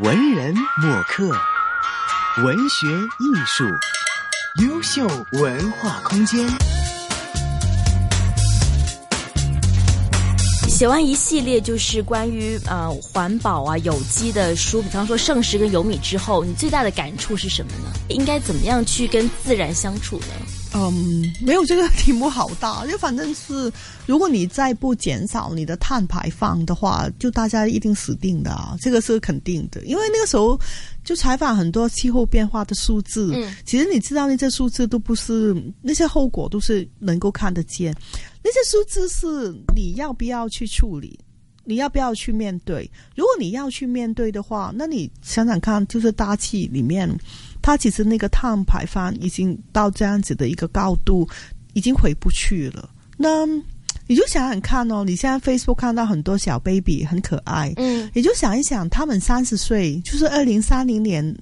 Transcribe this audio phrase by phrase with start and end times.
[0.00, 1.30] 文人墨客，
[2.44, 3.64] 文学艺术，
[4.62, 6.46] 优秀文化空间。
[10.68, 17.90] 写完一系列就是关于呃环保啊、有机的书，比方说《圣食》跟《有米》之后，你最大的感触是什么呢？
[18.10, 20.26] 应该怎么样去跟自然相处呢？
[20.78, 23.72] 嗯，没有这个题目好大，就反正是
[24.04, 29.82] 如果你再不减少你的碳排放的话，就大家一定死定的啊，这个是肯定的。
[29.84, 30.58] 因为那个时候
[31.02, 37.94] 就采访很多气候变化的数字，嗯，其实你知道那些数字都不是那些后果都是能够看得见，
[38.44, 41.18] 那些数字是你要不要去处理，
[41.64, 42.90] 你要不要去面对？
[43.14, 47.08] 如果你要去面对的话，那你想想看，就是大气里面。
[47.66, 51.28] 它其实那个碳排放已经到这样子的一个高度，
[51.72, 52.88] 已经回不去了。
[53.16, 53.44] 那
[54.06, 61.36] 你就想想看哦，你现在 Facebook 看到很多小 baby 很可爱，嗯，你就想一想，他们三十岁，就是二零三零年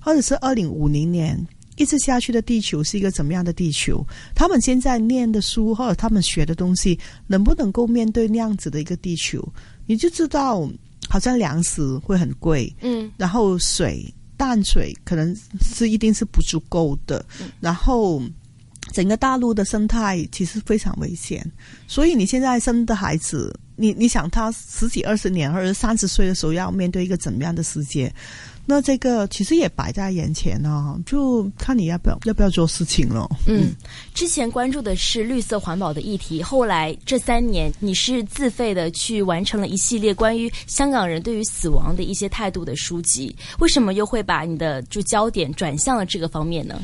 [0.00, 1.38] 或者是二零五零年
[1.76, 4.02] 一直下去的地球是一个怎么样的地球？
[4.34, 9.46] 他们现在念的书或者他们学的东西，能不能够面对那样子的一个地球？
[9.84, 10.66] 你就知道，
[11.06, 14.10] 好像粮食会很贵，嗯，然后水。
[14.36, 17.24] 淡水可能是一定是不足够的，
[17.60, 18.22] 然后
[18.92, 21.44] 整个大陆的生态其实非常危险，
[21.86, 28.12] 所以你现在生的孩子，你你想他十几二十年或者三十岁的时候要面对一个怎么样的世界？
[28.66, 33.26] 那这个其实也摆在眼前啊，就看你要不要要不要做事情了。
[33.46, 33.70] 嗯，
[34.12, 46.82] 之前关注的是绿色环保的议题，后来这三年你是自费的去完成了一系列关于香港人对于死亡的一些态度的书籍，为什么又会把你的就焦点转向了这个方面呢？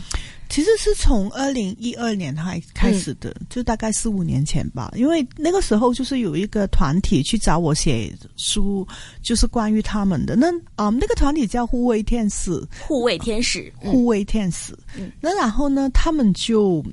[0.52, 4.92] 其实是从二零一二年开开始的，就大概四五年前吧。
[4.94, 8.86] 因为那个时候就是有一个团体去找我写书，
[9.22, 10.36] 就是关于他们的。
[10.36, 14.78] 那啊，那个团体叫护卫天使，护卫天使，护卫天使。
[15.22, 16.84] 那然后呢，他们就。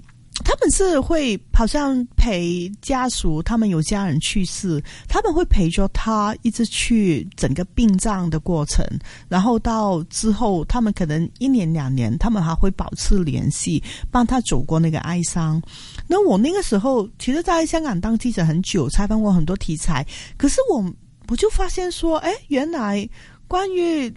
[0.44, 8.86] 他们是会好像陪家属，他们有家人去世，他们会陪着他一直去整个殡葬的过程，
[9.27, 15.61] 然后到之后，他们可能一年两年，他们还会保持联系，帮他走过那个哀伤。
[16.08, 20.06] 那我那个时候，其实在香港当记者很久，采访过很多题材，
[20.38, 20.83] 可是我
[21.27, 23.08] 我就发现说，哎，原来
[23.48, 24.11] 关于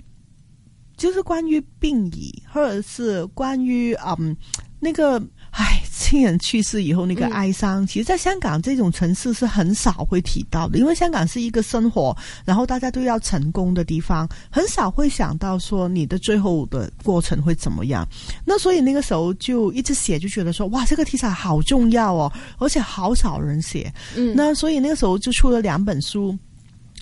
[0.97, 4.37] 就是关于病仪，或者是关于嗯
[4.79, 5.21] 那个。
[5.53, 18.09] 唉，亲人去世以后那个哀伤，其实，在香港这种城市是很少会提到的，因为香港是一个生活，然后大家都要成功的地方，很少会想到说你的最后的过程会怎么样。
[18.47, 23.93] 那所以那个时候就一直写，就觉得说哇，这个题材好重要哦，而且好少人写。
[24.17, 26.35] 嗯，那所以那个时候就出了两本书，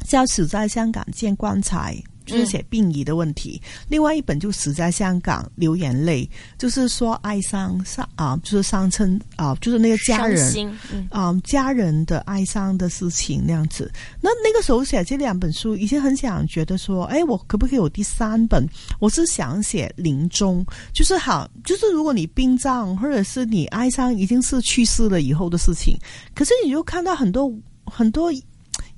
[0.08, 1.96] 叫《死在香港见棺材》。
[2.26, 10.78] 就是写病仪的问题，另外一本就死在香港流眼泪，就是说哀伤伤啊，就是伤称啊，就是那个家人
[11.10, 13.90] 啊家人的哀伤的事情那样子。
[14.20, 18.68] 那那个时候写这两本书，以前很想觉得说，哎，我可不可以有第三本？
[18.98, 25.98] 我是想写临终，就是好，就是如果你殡葬或者是你哀伤已经是去世了以后的事情，
[26.34, 27.52] 可是你就看到很多
[27.84, 28.30] 很多。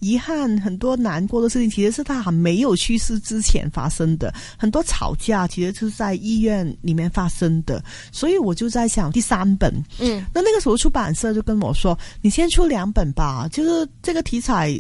[0.03, 4.35] 遗憾很多难过的事情，其实是他还没有去世之前发生的。
[4.59, 7.81] 很多吵架其实是在医院里面发生的。
[8.11, 14.77] 所以我就在想第三本，嗯，那那个时候出版社就跟我说：“你先出两本吧，就是这个题材，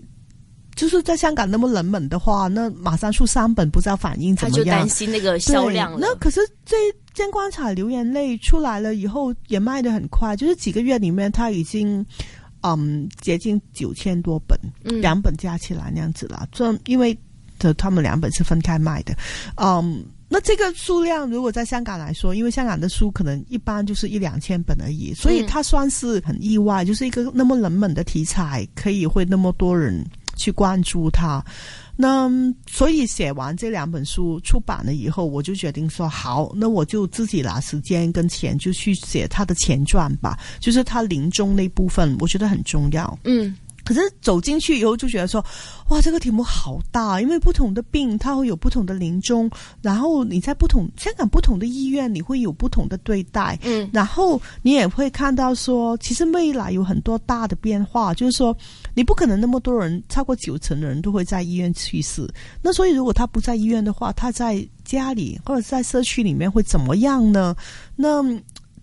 [0.74, 5.96] 就是在香港那么冷门的话，那马上出三本，不知道反应怎么样。”他就担心那个销量。
[6.00, 6.76] 那可是这
[7.14, 12.04] 《见棺材流眼泪》出来了以后，也卖的很快，就是几个月里面，他已经。
[12.62, 14.58] 嗯，接近九千多本，
[15.00, 16.46] 两本加起来那样子啦。
[16.52, 17.16] 这因为
[17.58, 19.14] 的他们两本是分开卖的，
[19.56, 30.04] 嗯，那这个数量如果在香港来说，因为香港的书可能一般就是一两千本而已，所以它算是很意外，就是一个那么冷门的题材，可以会那么多人
[30.36, 31.44] 去关注它。
[31.96, 32.30] 那
[32.66, 43.18] 所以写完这两本书出版了以后，我就决定说好，那我就自己拿时间跟钱就去写他的前传吧，就是他临终那部分，我觉得很重要。
[43.24, 43.54] 嗯。
[43.92, 45.44] 可是走进去以后就觉得说，
[45.88, 49.50] 哇，这个题目好大，因为不同的病它会有不同的临终，
[49.82, 58.56] 然后你在不同香港不同的医院你会有不同的对待，嗯，然后你也会看到说，其实未来有很多大的变化，就是说
[58.94, 62.26] 你不可能那么多人超过九成的人都会在医院去世，
[62.62, 67.54] 那所以如果他不在医院的话，他在家里或者在社区里面会怎么样呢？
[67.94, 68.22] 那。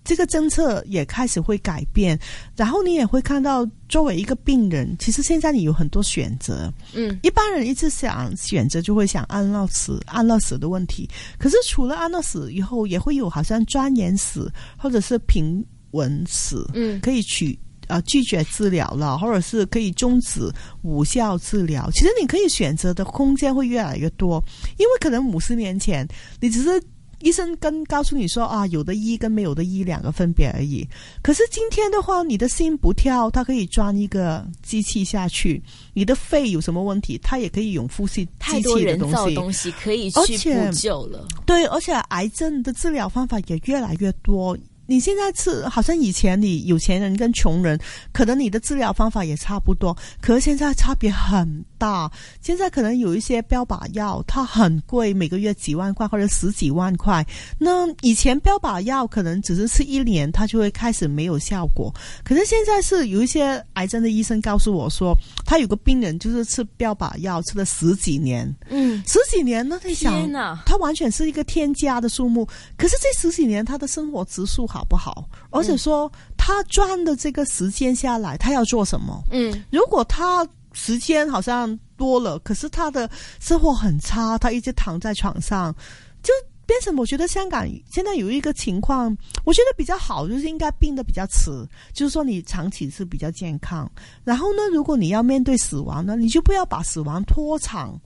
[0.04, 2.20] 这个政策也开始会改变，
[2.56, 6.72] 然后你也会看到，作为一个病人，其实现在你有很多选择。
[6.94, 11.08] 嗯，一般人一直想选择，就会想安乐死、安乐死的问题。
[11.38, 17.58] 可是除了安乐死以后，也会有好像钻研死或者是平稳死，嗯可以取。
[17.88, 20.48] 啊，拒绝治疗了，或者是可以终止
[20.84, 21.90] 无效治疗。
[21.92, 24.40] 其实你可以选择的空间会越来越多，
[24.78, 26.08] 因为可能五十年前
[26.40, 26.80] 你只是
[27.22, 30.88] 医生跟告诉你说啊，有的医跟没有的医两个分别而已。
[31.22, 35.62] 可是今天的话，你的心不跳，它可以装一个机器下去；
[35.94, 39.12] 你的肺有什么问题，它也可以用呼吸机器的东西。
[39.12, 41.28] 人造东西可以去而且补救了。
[41.46, 44.58] 对，而且癌症的治疗方法也越来越多。
[44.90, 47.80] 你现在吃好像以前你有钱人跟穷人，
[48.12, 52.12] 可能你的治疗方法也差不多，可是现在差别很大。
[52.42, 57.24] 现在可能有一些标靶药，它很贵，每个月几万块或者十几万块。
[57.60, 61.94] 那以前标靶药可能只是吃一年，它就会开始没有效果。
[62.24, 65.16] 可是现在是有一些癌症的医生告诉我说，
[65.46, 72.44] 他有个病人就是吃标靶药吃了十几年，嗯，十几年呢，他想天哪，它完全是一个添加的数目。
[72.76, 75.28] 可是这十几年他的生活指数好不好？
[75.50, 79.24] 而且说他赚的这个时间下来，他要做什么？
[79.32, 83.10] 嗯，如果他时间好像多了，可是他的
[83.40, 85.76] 生活很差，他一直躺在床上，
[86.22, 86.32] 就
[86.66, 91.50] 变成我觉得香港现在有一个情况，我觉得比较好，就是应该病的比较迟，
[91.94, 93.92] 就是说你长期是比较健康。
[94.24, 98.00] 然后呢，如果你要面对死亡呢，你就不要把死亡拖长。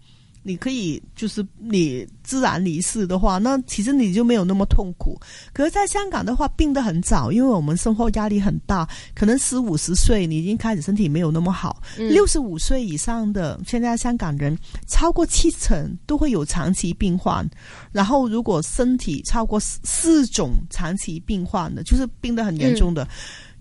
[0.45, 5.17] 你可以就是你自然离世的话，那其实你就没有那么痛苦。
[5.53, 8.85] 可是，在香港的话，病得很早，因为我们生活压力很大，
[9.15, 11.81] 可能四五十岁你已经开始身体没有那么好。
[11.97, 17.49] 六十五岁以上的现在香港人超过七成都会有长期病患，
[17.93, 23.07] 然后如果身体超过四四种长期病患的，就是病得很严重的，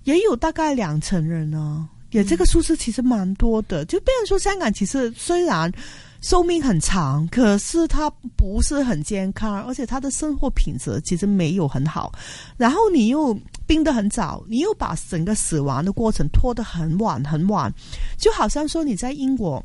[0.03, 1.89] 也有大概两成人呢。
[2.11, 5.73] 也这个数字其实蛮多的，就变成说香港其实虽然。
[6.23, 12.13] 寿命很长，可是他不是很健康，而且他的生活品质其实没有很好。
[12.57, 13.37] 然后你又
[13.67, 17.71] 病得很早，你又把整个死亡的过程拖得很晚很晚，
[18.17, 19.63] 就好像说你在英国，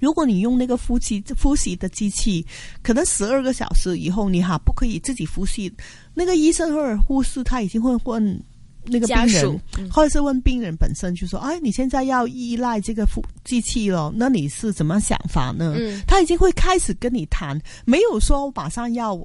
[0.00, 2.44] 如果你用那个呼吸呼吸的机器，
[2.82, 5.72] 可能十二个小时以后你哈不可以自己呼吸，
[6.12, 8.42] 那个医生或者护士他已经会问。
[8.86, 9.60] 那个病人
[9.90, 19.18] 或者是问病人本身，就说：“哎，你现在要依赖这个呼机器了，那你是怎么想法呢？”嗯他已经会开始跟你谈，没有说马上要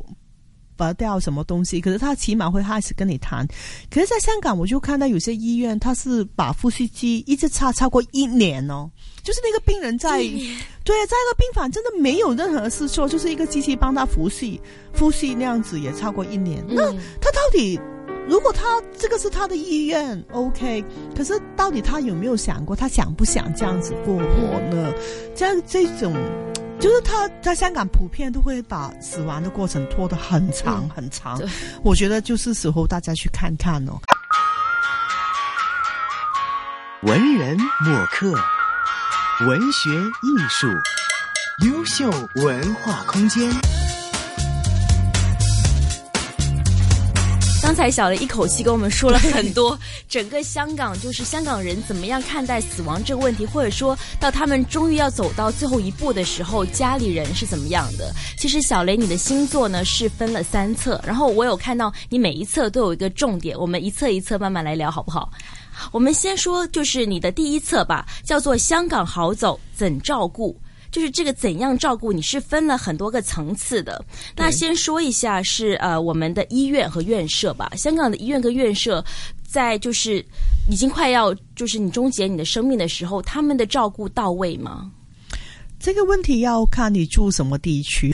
[0.75, 3.45] 拔掉什么东西，可是他起码会开始跟你谈。
[3.91, 8.89] 可是，在香港，我就看到有些医院，他是把呼吸机一直插超过一年哦，
[9.21, 14.59] 就是那个病人在对，在一个病房真的没有任何事做，就是一个机器帮他呼吸，
[14.97, 16.63] 呼吸那样子也超过一年。
[16.67, 17.79] 那嗯他到底？
[18.29, 20.85] 如果他这个是他的意愿，OK，
[21.17, 24.93] 可是到底他有没有想过，他想不想这样子过活呢？
[25.35, 26.13] 这样这种，
[26.79, 31.39] 就是他在香港普遍都会把死亡的过程拖得很长嗯很长。
[31.39, 31.47] 对
[31.83, 33.93] 我觉得就是时候大家去看看哦。
[37.01, 38.31] 文人墨客，
[39.47, 40.67] 文学艺术，
[41.65, 43.49] 优秀文化空间。
[47.69, 49.77] 刚才小雷一口气跟我们说了很多，
[50.07, 58.11] 整个香港就是香港人怎么样看待死亡这个问题，或者说到他们终于要走到最后一步的时候，家里人是怎么样的。
[58.39, 65.29] 其实小雷，你的星座呢是分了三册，然后我有看到你每一册都有一个重点，我们一册一册慢慢来聊，好不好？
[65.91, 70.53] 我们先说就是你的第一册吧，叫做《香港好走怎照顾》。
[70.91, 74.03] 就是这个怎样照顾你是分了很多个层次的。
[74.35, 77.71] 那先说一下是呃我们的医院和院舍吧。
[77.75, 79.03] 香港的医院跟院舍，
[79.45, 80.23] 在就是
[80.69, 84.91] 已经快要就是你终结你的生命的时候，他们的照顾到位吗？
[85.79, 88.13] 这个问题要看你住什么地区。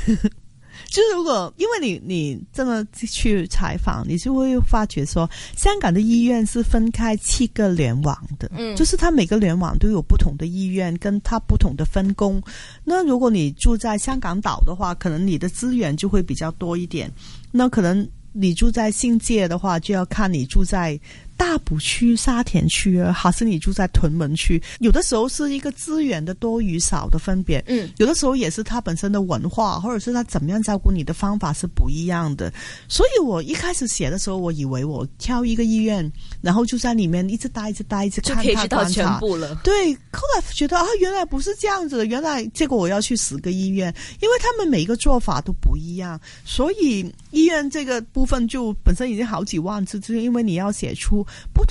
[0.96, 12.42] 就是如果因为你你这么去采访，你就会发觉说，香港的医院是分开七个联网的，嗯就是它每个联网都有不同的医院，跟它不同的分工。
[12.86, 17.12] 那如果你住在香港岛的话，可能你的资源就会比较多一点。
[17.52, 20.98] 那可能你住在新界的话，就要看你住在
[21.38, 27.64] 大埔区、沙田区，还是你住在屯门区，有的时候是一个资源的多与少的分别。
[27.68, 32.52] 嗯，有的时候也是他本身的文化，或者是他怎么样照顾你的方法是不一样的。
[32.88, 36.10] 所以我一开始写的时候，我以为我挑一个医院，
[36.42, 38.90] 然后就在里面一直待、一直待、一直看观察。
[38.90, 39.56] 全部了。
[39.64, 51.26] 对，后来觉得啊，原来不是这样子的，原来结果我要去十个医院，因为他们每一个做法都不一样，所以医院这个部分就本身已经好几万字，就是因为你要写出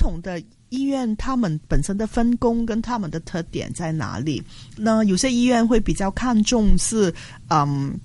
[0.05, 0.41] 不同的。
[0.69, 4.43] 医院他们本身的分工跟他们的特点在哪里？
[4.75, 7.13] 那有些医院会比较看重是，
[7.49, 7.97] 嗯，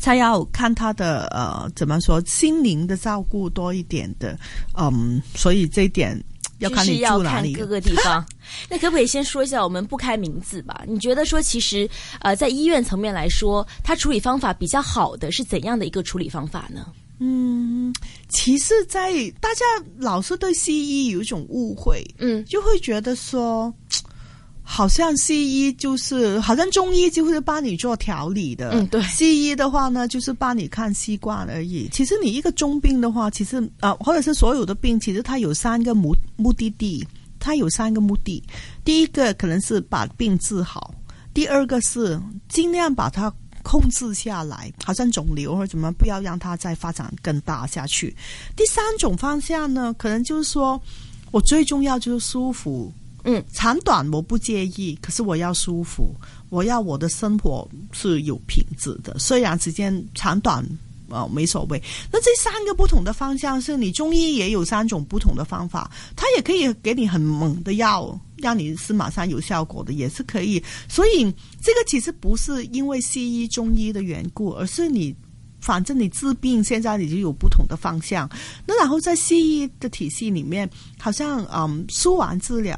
[0.00, 4.38] 他要看他的呃怎么说心灵的照顾多一点的，
[4.78, 6.18] 嗯，所以这一点
[6.58, 7.52] 要看你就是要住哪里。
[7.52, 8.24] 看各个地方。
[8.70, 10.84] 那可不可以先说一下，我们不开名字吧？
[10.86, 11.86] 你觉得说，其实
[12.20, 16.86] 呃，在医院层面来说，它处理方法比较好的是怎样的一个处理方法呢？
[17.18, 17.92] 嗯，
[18.28, 19.64] 其实，在大家
[19.98, 23.72] 老是对西医有一种误会，嗯，就会觉得说，
[24.62, 31.88] 好像西医就是好像中医就是帮你做调理的，嗯对西医的话呢，就是帮你看习惯而已。
[31.90, 37.06] 其实你一个中病的话，其实啊、呃或者是所有的病，其实它有三个目目的地，
[37.38, 38.42] 它有三个目的。
[38.84, 40.92] 第一个可能是把病治好，
[41.32, 43.32] 第二个是尽量把它
[43.66, 48.14] 控制下来，好像肿瘤或者怎么，不要让它再发展更大下去。
[48.54, 50.80] 第三种方向呢，可能就是说
[51.32, 52.92] 我最重要就是舒服，
[53.24, 56.14] 嗯，长短我不介意，可是我要舒服，
[56.48, 60.64] 我要我的生活是有品质的，虽然时间长短。
[61.08, 61.80] 呃，没所谓。
[62.10, 70.62] 那这三个不同的方向是你中医也有三种不同的方法，它也可以给你很猛的药，让你是马上有效果的，也是可以。
[70.88, 71.24] 所以
[71.62, 75.14] 这个其实不是因为西医、中医的缘故，而是你
[75.60, 78.28] 反正你治病现在你就有不同的方向。
[78.66, 82.76] 那然后在西医的体系里面，好像嗯，输完治疗，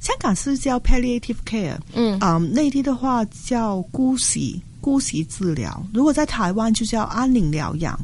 [0.00, 7.98] 香港是叫 palliative care，嗯嗯，内地的话叫姑息姑息治疗，如果在台湾就叫安宁疗养，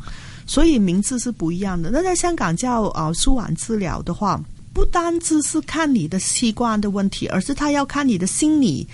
[0.46, 1.90] 所以名字是不一样的。
[1.90, 4.42] 那在香港叫呃输完治疗的话，
[4.74, 8.86] 不单只是看你的器官的问题，而是他要看你的心理。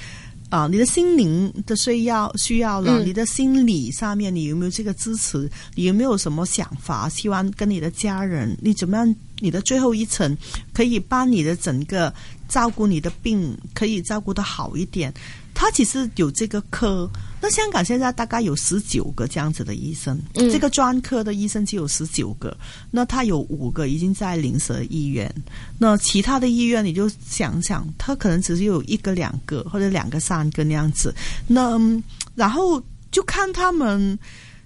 [0.51, 5.49] 啊、你的心灵的需要需要了，嗯你的心理上面你有没有这个支持？
[5.77, 7.09] 你有没有什么想法？
[7.09, 9.15] 希望跟你的家人，你怎么样？
[9.39, 10.37] 你的最后一层
[10.75, 12.13] 可以帮你的整个
[12.49, 15.15] 照顾你的病，可以照顾的好一点。
[15.55, 17.09] 他其实有这个科，
[17.41, 22.57] 那香港现在大概有十九个这样子的医生，嗯这个专科的医生只有十九个，
[22.91, 25.33] 那他有五个已经在临舍医院，
[25.79, 31.15] 那其他的医院你就想想，他可能只是有一个、两个或者两个、三个那样子，
[31.47, 32.03] 那嗯
[32.35, 34.19] 然后就看他们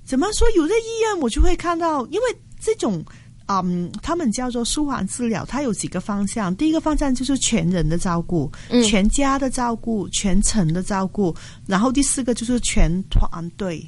[0.04, 0.48] 怎么说。
[0.56, 3.04] 有的医院我就会看到，因为这种。
[3.48, 6.54] 嗯，他们叫做舒缓治疗，它有几个方向。
[6.56, 11.34] 第一个方向就是全人的照顾，嗯全家的照顾，全程的照顾。
[11.66, 13.86] 然后第四个就是全团队。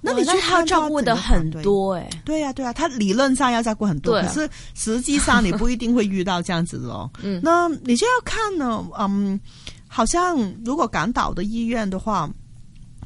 [0.00, 1.60] 那你去看他照顾的很多。
[1.62, 7.10] 多哎、对呀、对呀、他理论上要照顾很多，可是实际上你不一定会遇到这样子的哦。
[7.22, 9.38] 嗯那你就要看呢，嗯，
[9.88, 12.30] 好像如果港岛的医院的话，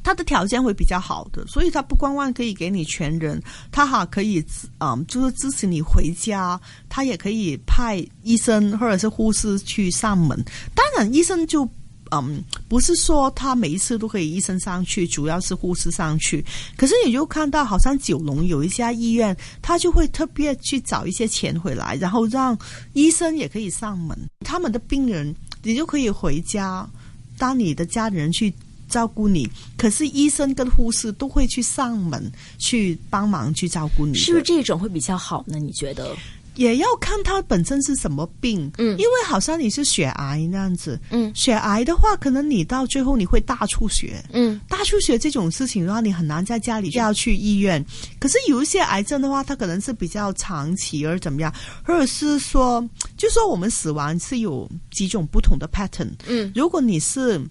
[0.03, 3.41] 他的条件会比较好的，所以他不光光可以给你全人，
[3.71, 4.43] 他哈可以
[4.79, 10.37] 嗯，就是支持你回家，他也可以派医生或者是护士去上门。
[10.75, 11.67] 当然，医生就。
[12.15, 16.45] 嗯，不是说他每一次都可以医生上去，主要是护士上去。
[16.77, 22.55] 可是你就看到，好像九龙有一家医院，他就会特别去找一些钱回来，然后让
[22.91, 26.87] 医生也可以上门，他们的病人你就可以回家，
[27.35, 28.53] 当你的家人去
[28.93, 35.57] 照顾你，可是医生跟护士都会去上门去帮忙去照顾你，是不是这种会比较好呢？
[35.57, 36.15] 你觉得？
[36.55, 47.83] 也要看他本身是什么病，嗯因为好像你是血癌那样子，嗯血癌的话，可能你到最后你会大出血，嗯大出血这种事情的话，你很难在家里就要去医院。
[48.19, 51.51] 可是有一些癌症的话，它可能是比较长期而怎么样，
[51.83, 56.11] 或者是说，就说我们死亡是有几种不同的 pattern。
[56.27, 57.43] 嗯如果你是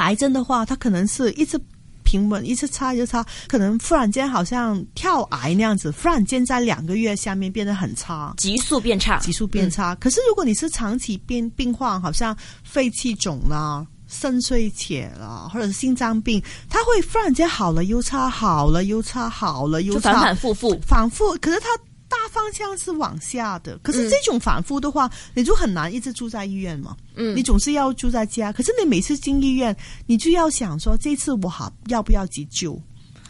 [0.00, 1.60] 癌症的话，它可能是一直
[2.02, 8.34] 平稳，一直差一直差，可能忽然间好像跳癌那样子，忽然间在两个月下面变得很差。
[8.36, 9.94] 急速变差，急速变差。
[9.94, 20.80] 可是如果你是长期病病患，好像肺气肿啦、肾衰竭啦，或者是心脏病，它会忽然间好了又差，好了又差，好了又差，反反复复。
[20.84, 21.36] 反复。
[21.40, 21.82] 可是它大
[22.30, 26.96] 方向是往下的，可是这种反复的话，你就很难一直住在医院嘛。
[27.16, 32.80] 嗯你总是要住在家，可是你每次进医院，你就要想说，这次我好要不要急救？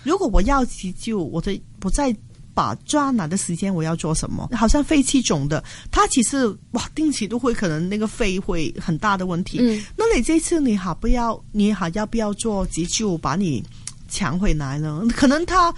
[0.04, 2.14] 如果我要急救，我的我在
[2.54, 4.48] 把抓拿的时间我要做什么？
[4.52, 9.58] 好像肺气肿的，他其实哇，定期都会可能那个肺会很大的问题。
[9.60, 13.64] 嗯，那你这次你好不要，你好要不要做急救把你
[14.08, 15.02] 抢回来呢？
[15.16, 15.74] 可能他。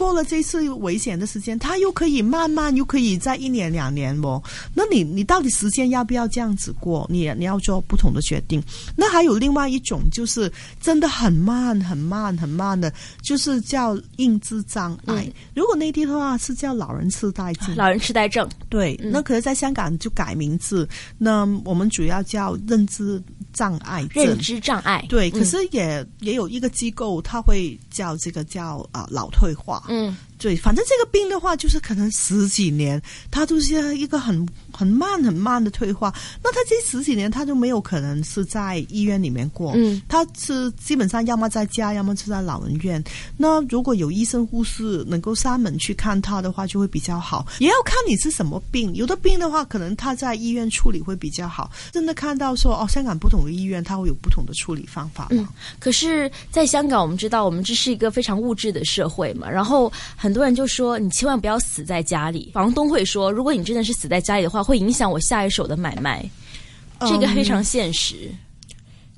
[0.00, 4.42] 过了这次危险的时间，他又可以慢慢又可以在一年两年哦。
[4.72, 7.06] 那你你到底时间要不要这样子过？
[7.10, 8.62] 你你要做不同的决定。
[8.96, 12.90] 那还有另外一种就是真的很慢很慢很慢的，
[13.20, 15.30] 就是叫认知障碍。
[15.54, 17.76] 如果内地的话是叫老人痴呆症。
[17.76, 18.98] 老人痴呆症，对。
[19.02, 20.88] 那可是在香港就改名字，
[21.18, 24.24] 那我们主要叫认知障碍症。
[24.24, 25.30] 认知障碍，对。
[25.30, 29.84] 可是也也有一个机构，他会叫这个叫啊老退化。
[29.88, 36.12] 嗯，对，反正这个病的话，就是可能十几年，它都是一个很很慢很慢的退化。
[36.42, 43.02] 那他这十几年，他就没有可能是在医院里面过，嗯，他是基本上要么在家，要么是在老人院。
[43.36, 47.46] 那如果有医生护士能够上门去看他的话，就会比较好。
[47.58, 51.70] 也要看你是什么病，有的病的话，可能他在医院处理会比较好。
[51.92, 55.28] 真的看到说，哦，香港不同的医院，它会有不同的处理方法。
[55.30, 55.46] 嗯，
[55.78, 59.90] 可是，在香港，我们知道，我们这是一个非常物质的社会嘛，然后。
[60.16, 66.28] 很多人就说：“你千万不要死在家里。”房东会说：“如果你真的是死在家里的话，会影响我下一手的买卖。”
[67.00, 68.30] 这个非常现实。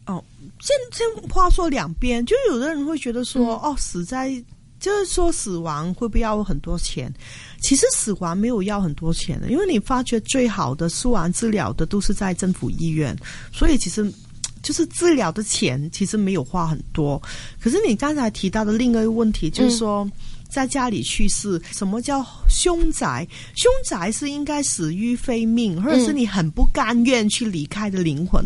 [0.06, 0.22] 哦，
[0.60, 4.30] 这这话说两边，就有的人会觉得说：“哦，死在
[4.78, 7.12] 就是说死亡会不会要很多钱？”
[7.60, 13.16] 其实死亡没有要很多钱的，因为你发觉最好的输完治疗的都是在政府医院，
[13.52, 14.12] 所以其实
[14.62, 17.20] 就是治疗的钱其实没有花很多。
[17.60, 20.08] 可是你刚才提到的另一个问题就是说。
[20.52, 23.26] 在家里去世，什么叫凶宅？
[23.56, 28.44] 凶宅是应该死于非命，或者是你很不甘愿去离开的灵魂。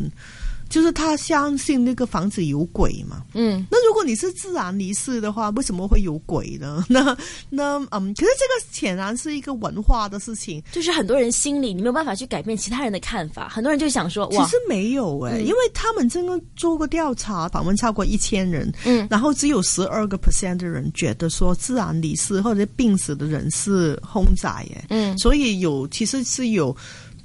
[0.68, 3.22] 就是他相信那个房子有鬼嘛？
[3.34, 6.84] 嗯，那如果你是自然离世的话，为什么会有鬼呢？
[6.90, 7.16] 那
[7.48, 26.76] 那嗯，可是这个显然是一个文化的事情，就是很多人心里你没有办法去改变其他人的看法，很多人就想说，其实没有哎，因为他们真的做过调查，访问超过一千人，嗯，然后只有十二个 percent 的人觉得说自然离世或者病死的人是凶宅哎，嗯，所以有其实是有。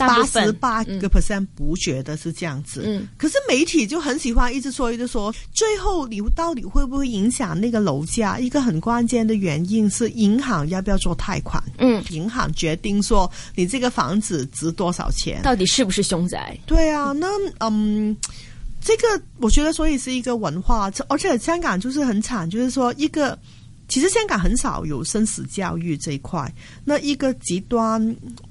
[0.07, 8.37] 八十八个 percent 不觉得是这样子，嗯，可是媒体就很喜欢一直说一直说，最后你到底会不会影响那个楼价？
[8.39, 16.57] 一个很关键的原因是银行要不要做贷款，嗯，银行决定说你这个房子值多少钱，到底是不是凶宅？
[16.65, 17.27] 对啊，那
[17.59, 18.15] 嗯，
[18.81, 23.37] 这个我觉得所以是一个文化，而且香港就是很惨，就是说一个。
[23.91, 26.49] 其实香港很少有生死教育这一块，
[26.85, 28.01] 那一个极端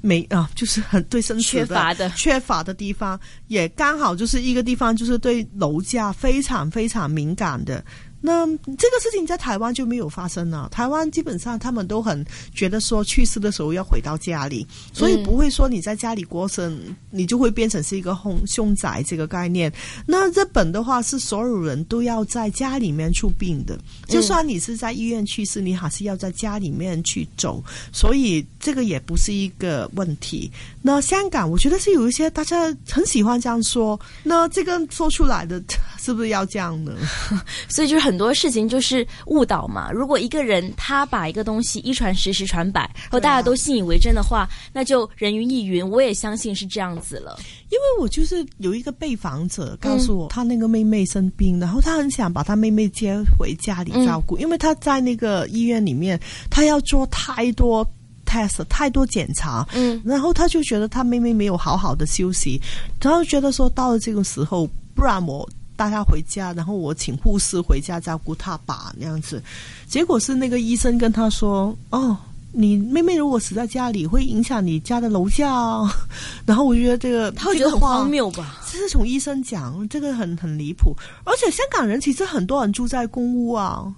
[0.02, 7.82] 没啊，就是很对生死缺乏的缺乏的地方，也刚好就是一个地方，就是对楼价非常非常敏感的。
[8.20, 10.68] 那这个事情在台湾就没有发生了。
[10.70, 16.78] 台湾基本上他们都很觉得说去世的时候要回到家里，所以不会说你在家里过生，
[17.10, 19.72] 你就会变成是一个凶凶宅这个概念。
[20.06, 27.62] 那日本的话是所有人都要在家里面出殡的，就算你是在医院去世，你还是要在家里面去走。
[27.92, 30.50] 所以这个也不是一个问题。
[30.82, 35.62] 那香港我觉得是有一些大家很喜欢这样说，那这个说出来的
[36.00, 36.92] 是不是要这样呢？
[37.68, 38.20] 所以就是很。
[38.20, 39.90] 多事情就是误导嘛。
[39.90, 45.88] 如果一个人他把一个东西一传十，十传百，然后大家都信以为真的话，那就人云亦云。
[45.88, 47.38] 我也相信是这样子了。
[47.70, 57.82] 因为我就是有一个被访者告诉我，他那个妹妹生病，然后他很想把他妹妹接回家里照顾，因为他在那个医院里面，他要做太多
[58.26, 59.66] test，太多检查。
[59.72, 62.60] 嗯，然后他就觉得他妹妹没有好好的休息，
[63.00, 65.48] 然后觉得说到了这个时候，不然我。
[65.80, 69.42] 带他回家，然后我请护士回家照顾他吧，那样子。
[69.86, 72.14] 结果是那个医生跟他说：“哦，
[72.52, 75.48] 你妹妹如果死在家里，会影响你家的楼价。
[76.44, 78.60] ”然后我觉得这个他会觉得很荒谬吧？
[78.70, 80.94] 这是从医生讲，这个很很离谱。
[81.24, 83.90] 而且香港人其实很多人住在公屋啊，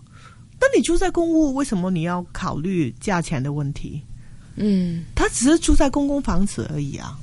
[0.61, 4.01] 那你住在公屋，为什么你要考虑价钱的问题？
[4.55, 7.19] 嗯，他只是住在公共房子而已啊。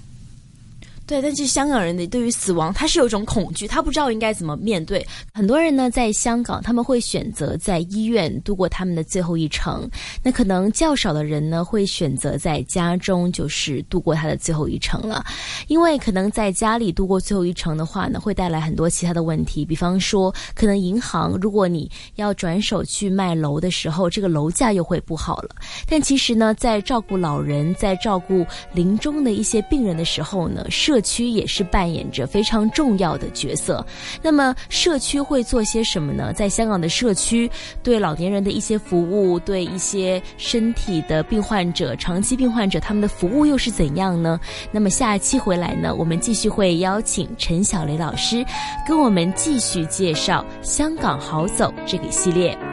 [1.09, 5.03] 对，但是香港人的对于死亡，他是有一种恐惧，他不知道应该怎么面对。
[5.33, 9.89] 很多人呢，在香港，他们会选择在医院度过他们的最后一程。
[10.23, 15.25] 那可能较少的人呢，会选择在家中，就是度过他的最后一程了。
[15.65, 25.55] 因为可能在家里度过最后一程的话呢，会带来很多其他的问题，比方说，可能银行如果你要转手去卖楼的时候，这个楼价又会不好了。
[25.87, 33.85] 但其实呢，在照顾老人，在照顾临终的一些病人的时候呢，设社区也是扮演着非常重要的角色。
[34.21, 36.33] 那么社区会做些什么呢？
[36.33, 37.49] 在香港的社区，
[37.81, 44.37] 对老年人的一些服务，对一些身体的病患者、长期病患者，他们的服务又是怎样呢？
[44.73, 48.45] 那么下一期回来呢，我们继续会邀请陈小雷老师
[48.85, 52.69] 跟我们继续介绍《香港好走》这个系列。